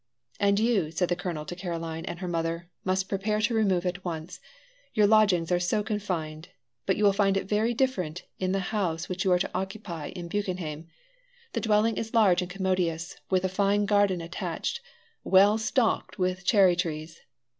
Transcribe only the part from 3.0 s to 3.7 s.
prepare to